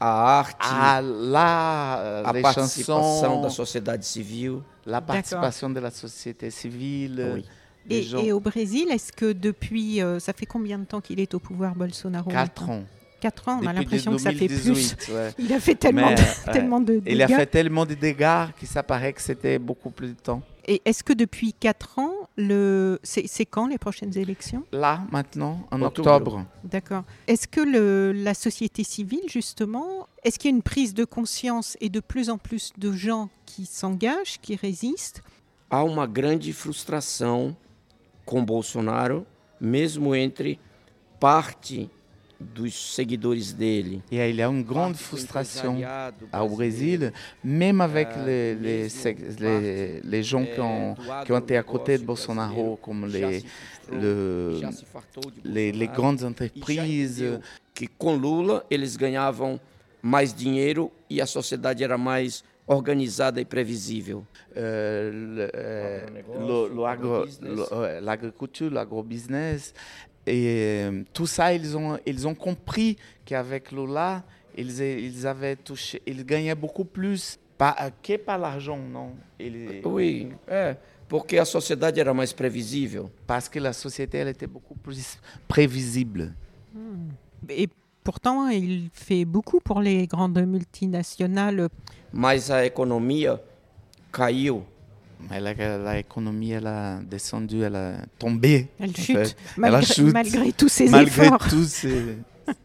[0.00, 4.60] A arte, Ah, là, euh, a les participação chansons, da sociedade civil.
[4.86, 7.44] la participation de la société civile, Oui.
[7.86, 8.18] les et, gens.
[8.18, 11.38] et au Brésil, est-ce que depuis, euh, ça fait combien de temps qu'il est au
[11.38, 12.82] pouvoir Bolsonaro Quatre ans.
[13.20, 14.64] Quatre ans, on a l'impression que ça fait plus.
[14.64, 15.30] 2018, ouais.
[15.38, 16.52] Il a fait tellement, Mais, de, ouais.
[16.54, 17.36] tellement de Il a dégâts.
[17.36, 20.40] fait tellement de dégâts que ça paraît que c'était beaucoup plus de temps.
[20.72, 23.00] Et est-ce que depuis quatre ans, le...
[23.02, 24.62] c'est c'est quand les prochaines élections?
[24.70, 26.08] Là, maintenant, en Octobre.
[26.36, 27.02] octobre, D'accord.
[27.26, 31.76] Est-ce que le, la société civile, justement, est-ce qu'il y a une prise de conscience
[31.80, 35.22] et de plus en plus de gens qui s'engagent, qui résistent?
[35.68, 37.56] Há uma grande frustração
[38.24, 39.26] com Bolsonaro,
[39.60, 40.56] mesmo entre
[41.18, 41.90] parte
[42.40, 44.00] dos seguidores dele.
[44.10, 47.12] et il y a une grande frustration au brasileiro, Brésil,
[47.44, 51.56] même avec Euh, les, les, mesmo les, les gens qui ont, do qui ont été
[51.56, 53.42] à côté de Bolsonaro, comme les,
[53.92, 54.60] le-
[55.44, 57.22] les, grandes e entreprises.
[57.74, 59.58] que com Lula eles ganhavam
[60.02, 64.24] mais dinheiro e a sociedade era mais organizada e previsível.
[67.72, 69.74] ouais, l'agriculture, l'agrobusiness.
[70.32, 70.46] Et
[70.86, 74.22] euh, tout ça, ils ont, ils ont compris qu'avec Lula,
[74.56, 79.14] ils, ils avaient touché, ils gagnaient beaucoup plus, pas, que par l'argent, non.
[79.40, 80.76] Ils- Oui, é,
[81.08, 83.08] porque a sociedade era mais previsível.
[83.26, 86.32] parce que la société, elle était beaucoup plus prévisible.
[87.48, 87.68] Et
[88.04, 91.68] pourtant, il fait beaucoup pour les grandes multinationales.
[92.12, 93.40] Mas a economia
[94.12, 94.62] caiu.
[95.28, 98.68] Mais la, la économie, elle a descendu, elle a tombé.
[98.78, 99.36] Elle en chute, fait.
[99.56, 100.12] malgré, chute.
[100.12, 101.48] malgré tous ces Malgré efforts.
[101.48, 102.16] tous ces,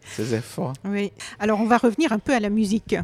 [0.06, 0.74] ces efforts.
[0.86, 1.12] Oui.
[1.40, 2.96] Alors, on va revenir un peu à la musique.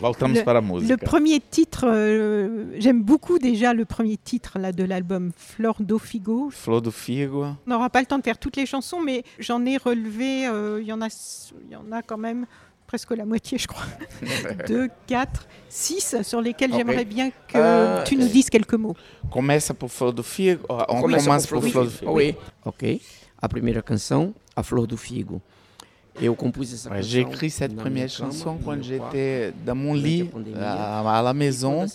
[0.00, 4.72] Voltamos Le- para a Le premier titre, euh, j'aime beaucoup déjà le premier titre là,
[4.72, 6.50] de l'album Flor do Figo.
[6.50, 7.44] Flor do Figo.
[7.44, 10.80] On n'aura pas le temps de faire toutes les chansons, mais j'en ai relevé, euh,
[10.80, 11.08] il y, en a,
[11.66, 12.46] il y en a quand même
[12.90, 13.86] presque la moitié, je crois.
[14.66, 18.96] Deux, quatre, six, sur lesquels j'aimerais bien que Euh, tu nous dises quelques mots.
[19.30, 20.64] Começa por Flor do Figo.
[20.68, 22.12] On Começa commence com por Flor do Figo.
[22.12, 22.34] Oui.
[22.64, 23.00] Ok.
[23.40, 25.40] A primeira canção, A Flor do Figo.
[26.20, 27.10] Eu compus essa Ouais, canção.
[27.10, 30.28] J'ai écrit cette première chanson quand j'étais dans mon lit
[30.60, 31.86] à, à la maison.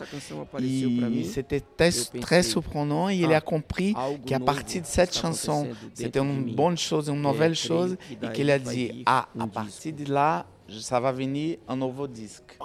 [0.61, 5.13] Et C'était très, très surprenant et il ah, a compris algo qu'à partir de cette
[5.13, 9.91] chanson, c'était une bonne chose, une nouvelle chose, et qu'il a dit, ah, à partir
[9.93, 12.57] de là, ça va venir un nouveau disque.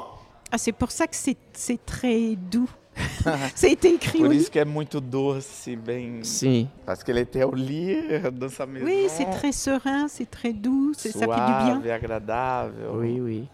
[0.52, 2.68] Ah, c'est pour ça que c'est très doux.
[3.54, 4.38] ça a été écrit au Por lit.
[4.40, 6.22] isso que é muito doce, bem...
[6.24, 6.68] Sim.
[6.84, 7.96] Parce qu'elle était au lit,
[8.32, 8.84] dans sa maison.
[8.84, 11.80] Oui, c'est très serein, c'est très doux, c'est- ça fait du bien.
[11.80, 12.88] Suave, agradável.
[12.94, 13.48] Oui, oui.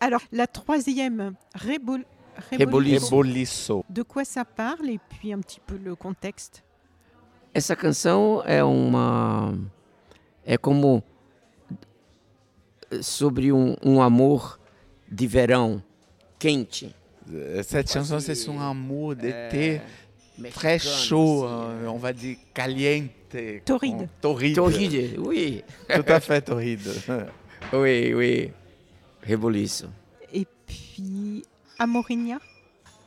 [0.00, 2.04] Alors, la troisième, Rebol...
[2.50, 3.06] Reboliço.
[3.06, 3.84] Reboliço.
[3.88, 6.62] De quoi ça parle et puis un petit peu le contexte?
[7.54, 9.52] Essa canção é uma.
[10.44, 11.02] É como.
[13.00, 14.58] Sobre um, um amor
[15.10, 15.82] de verão
[16.38, 16.92] quente.
[17.62, 19.80] Cette chanson, c'est un amour d'été
[20.52, 23.10] très chaud, euh, on va dire caliente.
[23.64, 24.08] Torride.
[24.20, 24.56] Torride.
[24.56, 25.62] Torride, oui.
[25.88, 26.80] Tout à fait torride.
[27.72, 28.50] oui, oui.
[29.24, 29.86] Reboliço.
[30.32, 31.44] Et puis,
[31.78, 32.40] Amorinha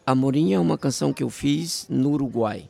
[0.06, 2.70] Amorinha é uma canção que eu fiz no Uruguai.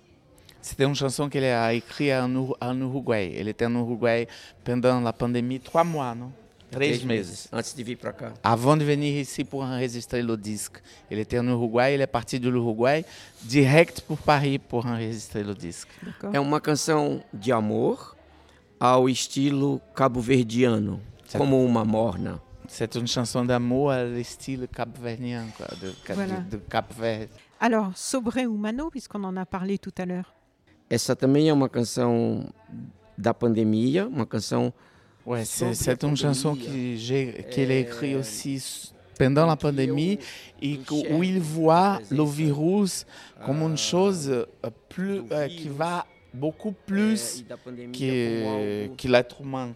[0.62, 3.34] C'était une chanson qu'elle a écrite en, Ur- en Uruguay.
[3.38, 4.28] Elle était en Uruguay
[4.64, 6.32] pendant la pandémie, trois mois, non
[6.74, 7.48] Três meses.
[7.52, 8.34] Antes de vir para cá.
[8.44, 10.82] Avant de venir ici pour enregistrer le disque.
[11.12, 13.06] Il était en Uruguay, il est parti de l'Uruguay
[13.44, 15.90] direct pour Paris pour enregistrer le disque.
[16.34, 18.16] É uma canção de amor
[18.80, 21.00] ao estilo cabo-verdiano,
[21.38, 22.40] como uma morna.
[22.68, 26.40] C'est une chanson d'amour à style cap-verdien, quoi, de, Cap- Voilà.
[26.40, 27.28] de, de Cap-Vert.
[27.60, 30.34] Alors, Sobre Humano, puisqu'on en a parlé tout à l'heure.
[30.90, 32.50] Essa também é uma canção
[33.18, 34.74] da pandemia, uma canção
[35.26, 40.20] Ouais, c'est une chanson qui j'ai- qu'il a écrite aussi s- pendant la pandémie
[40.62, 40.80] et
[41.12, 43.06] où il voit le virus
[43.46, 44.46] comme une chose euh,
[44.90, 47.46] plus, euh, qui va beaucoup é, plus
[47.94, 49.74] que, que l'être humain.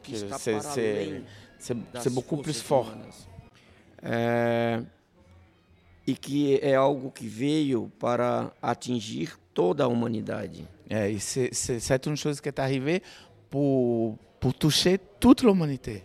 [1.99, 2.93] C'est beaucoup plus fort.
[4.03, 4.81] É,
[6.07, 10.67] e que é algo que veio para atingir toda a humanidade.
[10.89, 11.19] É, et
[12.15, 13.01] chose qui est arrivée
[13.49, 16.04] pour, pour toucher toute l'humanité.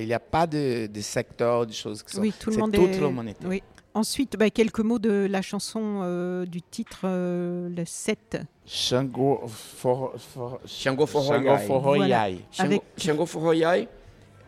[0.00, 2.20] Il n'y a pas de, de secteur, de choses qui sont.
[2.20, 3.00] Oui, tout le monde toute est.
[3.00, 3.46] l'humanité.
[3.46, 3.62] Oui.
[3.94, 8.42] Ensuite, bah, quelques mots de la chanson euh, du titre, euh, le 7.
[8.66, 10.60] Xangô for, for,
[11.06, 11.66] Forroiai.
[11.66, 12.44] Forroiai.
[12.52, 13.88] Xangô, Avec- Xangô Forroiai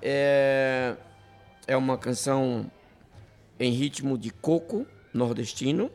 [0.02, 0.94] é,
[1.66, 2.70] é uma canção
[3.60, 4.84] em ritmo de coco
[5.14, 5.88] nordestino.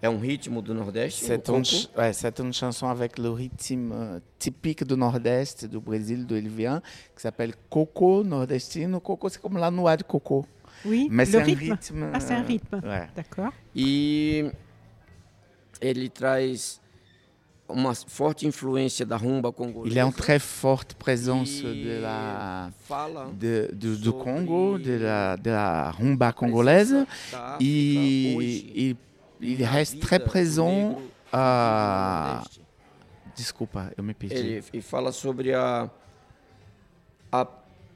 [0.00, 1.24] É um ritmo do Nordeste.
[1.24, 5.80] o C'est ch- ouais, c'est une chanson avec le rythme euh, typique du nord-est du
[5.80, 6.80] Brésil, d'où il vient,
[7.16, 9.00] qui s'appelle Coco nordestino.
[9.00, 10.46] Coco, c'est comme la noix de coco.
[10.84, 11.72] Oui, Mais le rythme.
[11.72, 12.10] rythme.
[12.14, 12.80] Ah, c'est un euh, rythme.
[12.84, 13.08] ouais.
[13.16, 13.52] D'accord.
[13.74, 14.52] E
[15.80, 16.80] ele traz
[17.68, 19.92] uma forte influência da rumba congolesa.
[19.92, 24.78] Il a une très forte présence e de la, fala de, du, du sobre Congo,
[24.78, 27.04] de la, de la rumba congolaise.
[27.28, 27.58] presença da
[29.40, 30.24] Reste vida très do
[32.34, 32.60] Nordeste.
[33.36, 34.34] Desculpa, eu me perdi.
[34.34, 35.88] Ele, ele fala sobre a,
[37.30, 37.46] a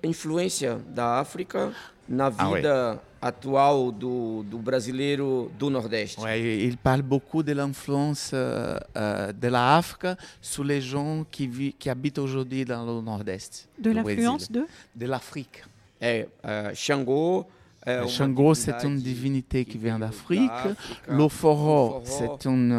[0.05, 1.73] influência da África
[2.09, 6.21] na Ah, vida atual do, do brasileiro do Nordeste.
[6.21, 11.73] Ouais, il parle beaucoup de l'influence euh, euh, de l'Afrique sur les gens qui, vi-
[11.73, 13.69] qui habitent aujourd'hui dans le nord-est.
[13.79, 14.67] De l'influence de?
[14.95, 15.63] De l'Afrique.
[16.01, 17.47] É, é, Xangô.
[17.85, 20.51] Uma Xangô, c'est une divindade divinité qui vient d'Afrique.
[20.51, 20.77] África.
[21.09, 22.73] Le forró, O forró c'est une,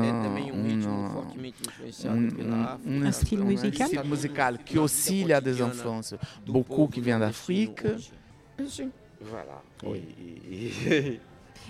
[3.04, 3.88] un, style musical.
[3.88, 6.16] style musical qui aussi il y a des influences.
[6.46, 7.84] Beaucoup qui vient d'Afrique.
[9.22, 9.62] Voilà.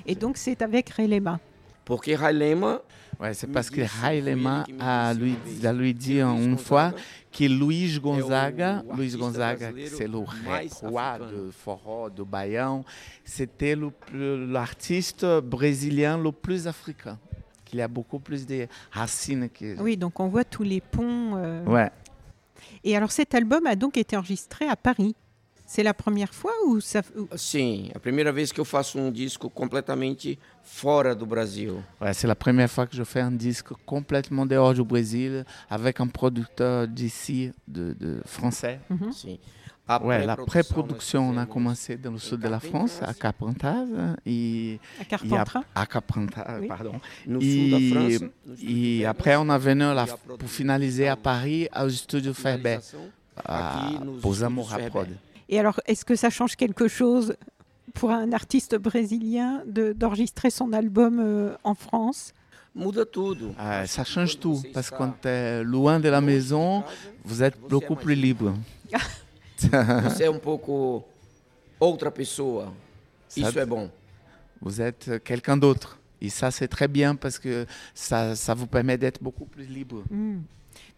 [0.05, 1.39] Et donc, c'est avec Relema.
[1.85, 2.81] Porque Railema
[3.19, 7.99] Ouais, c'est parce que Hailema a lui, a lui dit une fois Gonzaga que Luiz
[7.99, 12.83] Gonzaga, Luiz Gonzaga, c'est le roi de forró, do baião,
[13.23, 13.77] c'était
[14.13, 17.17] l'artiste brésilien le plus africain.
[17.65, 19.79] Qu'il y a beaucoup plus de racines que.
[19.81, 21.37] Oui, donc on voit tous les ponts.
[21.37, 21.65] euh.
[21.65, 21.89] Ouais.
[22.83, 25.15] Et alors, cet album a donc été enregistré à Paris.
[25.73, 27.01] C'est la première fois ou ça.
[27.35, 31.81] Sim, a primeira vez que eu faço um disco completamente fora do Brasil.
[31.99, 35.99] Ouais, c'est la première fois que je fais un disque complètement dehors du Brésil avec
[35.99, 38.81] un producteur d'ici, de, de français.
[39.11, 39.39] Sim.
[39.87, 43.83] A Ouais, la pré-production, on a commencé dans le sud de la France, à Carpentras,
[44.27, 45.63] et, À et Carpentras?
[45.73, 46.67] à, Carpentras, Oui.
[46.67, 47.01] pardon.
[47.27, 48.29] E,
[48.61, 52.31] et da après, on a venu e la- a pour finaliser à Paris, au studio
[52.31, 52.77] Ferber,
[53.43, 54.89] à, estúdios Amour à Ferber.
[54.91, 55.32] Prod.
[55.49, 57.35] Et alors, est-ce que ça change quelque chose
[57.93, 62.33] pour un artiste brésilien de- d'enregistrer son album euh, en France?
[63.59, 66.83] Euh, ça change tout, parce que quand tu es loin de la maison,
[67.23, 68.53] vous êtes beaucoup plus libre.
[70.03, 71.03] Você é um pouco
[71.79, 72.73] outra pessoa.
[73.29, 73.89] Ça- Isso é bom.
[74.61, 75.99] Vous êtes quelqu'un d'autre.
[76.21, 80.03] Et ça, c'est très bien parce que ça, ça vous permet d'être beaucoup plus libre.
[80.09, 80.39] Hmm.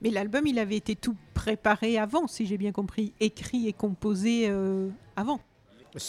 [0.06, 4.46] Mais l'album, il avait été tout préparé avant, si j'ai bien compris, écrit et composé
[4.48, 5.40] euh, avant.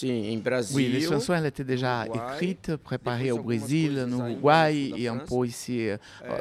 [0.02, 5.46] Oui, les chansons, elles étaient déjà écrites, préparées au Brésil, en Uruguay et un peu
[5.46, 5.96] ici euh,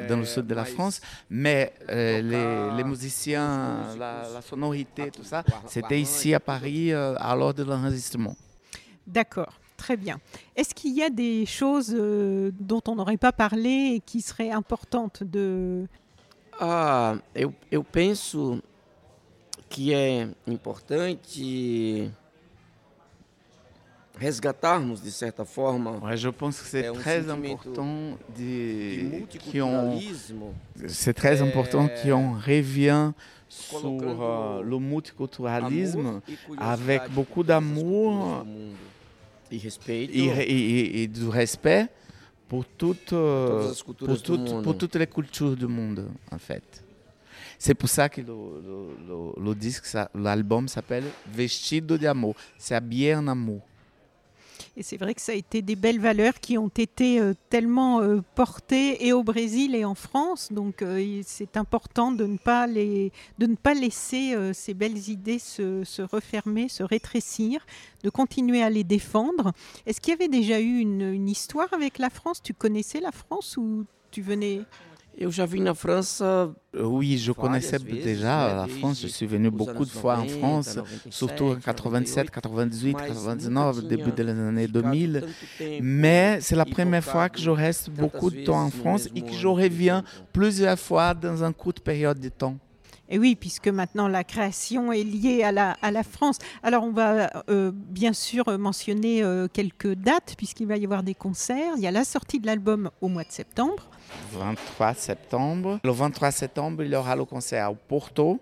[0.06, 1.00] dans le sud de la mas France.
[1.30, 7.54] Mais euh, les, musiciens, la, sonorité, tout ça, c'était ici à Paris euh, à l'heure
[7.54, 8.36] de l'enregistrement.
[9.06, 10.18] D'accord, très bien.
[10.56, 14.50] Est-ce qu'il y a des choses euh, dont on n'aurait pas parlé et qui seraient
[14.50, 15.86] importantes de...
[16.58, 18.62] Ah, eu, eu penso
[19.68, 22.10] que é importante
[24.18, 25.98] resgatarmos de certa forma.
[26.02, 30.54] Ouais, je pense que c'est É um très sentimento important de, de que on, multiculturalismo.
[30.88, 33.12] c'est très important qu'on revient
[33.48, 38.38] sur Colocando euh, le multiculturalisme amor e curiosidade avec beaucoup por todas as d'amour culturas
[38.38, 38.78] do mundo.
[39.52, 41.88] E respeito et, et- et- et du respect
[42.48, 44.62] pour toutes, euh, pour, toutes, mundo.
[44.62, 46.82] pour toutes les cultures du monde, en fait.
[47.58, 52.34] C'est pour ça que le, le- le- le disque, l'album s'appelle Vestido de Amor.
[52.58, 53.62] C'est habillé en amour.
[54.78, 58.02] Et c'est vrai que ça a été des belles valeurs qui ont été euh, tellement
[58.02, 60.52] euh, portées et au Brésil et en France.
[60.52, 65.38] Donc euh, c'est important de ne pas, les, de ne pas laisser ces belles idées
[65.38, 67.64] se, refermer, se rétrécir,
[68.04, 69.52] de continuer à les défendre.
[69.86, 72.42] Est-ce qu'il y avait déjà eu une histoire avec la France?
[72.42, 74.60] Tu connaissais la France ou tu venais?
[75.18, 79.00] Eu já vim na França Oui, je connaissais déjà la France.
[79.00, 83.06] Je suis venu beaucoup de fois en 90, France, 97, surtout en 87, 98, mas
[83.08, 85.12] 99, nunca début des années ficado 2000.
[85.20, 88.70] tanto tempo Mais c'est la e première fois que je reste beaucoup de temps en
[88.70, 90.04] France et que je reviens
[90.34, 92.58] plusieurs fois dans une courte période de temps.
[93.08, 96.38] Et oui, puisque maintenant la création est liée à la, à la France.
[96.62, 101.14] Alors on va euh, bien sûr mentionner euh, quelques dates, puisqu'il va y avoir des
[101.14, 101.74] concerts.
[101.76, 103.88] Il y a la sortie de l'album au mois de septembre.
[104.32, 105.80] 23 septembre.
[105.84, 108.40] Le 23 septembre, il y aura le concert au Porto.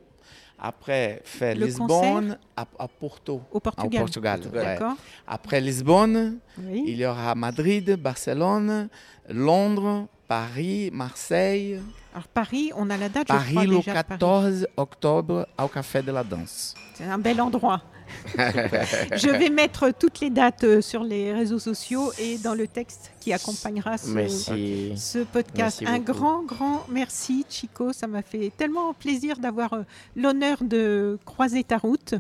[0.58, 3.42] Après, fait Le Lisbonne à, à Porto.
[3.52, 4.00] Au Portugal.
[4.00, 4.64] Au Portugal, ouais.
[4.64, 4.94] D'accord.
[5.26, 6.84] Après Lisbonne, Oui.
[6.86, 8.88] il y aura Madrid, Barcelone,
[9.28, 11.81] Londres, Paris, Marseille.
[12.14, 13.91] Alors Paris, on a la date, je Paris crois le déjà.
[13.91, 14.07] de Paris.
[14.18, 16.75] 14 octobre au Café de la Danse.
[16.95, 17.83] C'est un bel endroit.
[18.37, 23.11] je vais mettre toutes les dates euh, sur les réseaux sociaux et dans le texte
[23.18, 24.93] qui accompagnera ce, Merci.
[24.97, 25.81] ce podcast.
[25.81, 26.18] Merci un beaucoup.
[26.18, 27.93] grand, grand merci, Chico.
[27.93, 29.83] Ça m'a fait tellement plaisir d'avoir euh,
[30.16, 32.14] l'honneur de croiser ta route.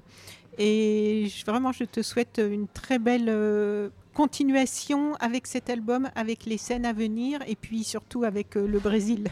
[0.58, 6.46] Et je- vraiment, je te souhaite une très belle euh, continuation avec cet album, avec
[6.46, 9.28] les scènes à venir et puis surtout avec euh, le Brésil.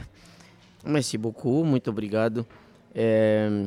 [0.84, 2.44] Merci beaucoup, muito obrigado
[2.94, 3.66] eh,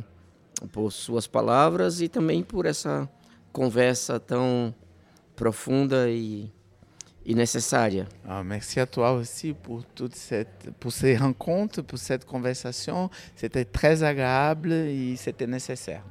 [0.72, 3.09] por suas palavras e também por essa
[3.53, 4.76] conversa tão
[5.36, 6.51] profunda e,
[7.26, 8.07] e necessária.
[8.26, 13.09] Ah, merci à toi aussi pour, toute cette, pour ces rencontres, pour cette conversation.
[13.36, 16.03] C'était très agréable et c'était nécessaire.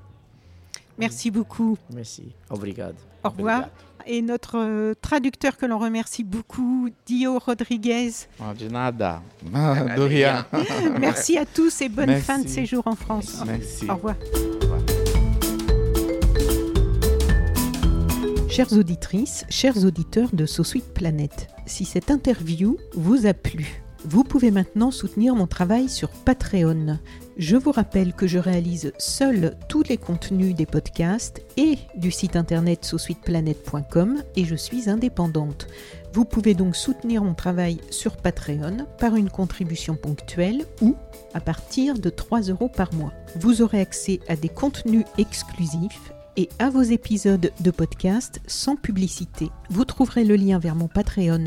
[0.96, 1.76] Merci beaucoup.
[1.92, 2.34] Merci.
[2.48, 2.96] Obrigado.
[3.22, 3.68] Au revoir.
[4.06, 8.10] Et notre euh, traducteur que l'on remercie beaucoup, Dio Rodriguez.
[8.40, 9.22] Ah, de nada.
[9.42, 10.46] de rien.
[11.00, 12.24] Merci à tous et bonne Merci.
[12.24, 13.42] fin de séjour en France.
[13.46, 13.88] Merci.
[13.88, 14.16] Au revoir.
[18.50, 24.22] Chères auditrices, chers auditeurs de So Sweet Planet, si cette interview vous a plu, vous
[24.22, 26.98] pouvez maintenant soutenir mon travail sur Patreon.
[27.38, 32.36] Je vous rappelle que je réalise seul tous les contenus des podcasts et du site
[32.36, 35.66] internet sosweetplanet.com et je suis indépendante.
[36.12, 40.96] Vous pouvez donc soutenir mon travail sur Patreon par une contribution ponctuelle ou
[41.32, 43.12] à partir de 3 euros par mois.
[43.40, 49.50] Vous aurez accès à des contenus exclusifs et à vos épisodes de podcast sans publicité.
[49.70, 51.46] Vous trouverez le lien vers mon Patreon